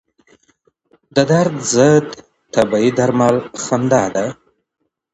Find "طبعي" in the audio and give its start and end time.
2.53-2.89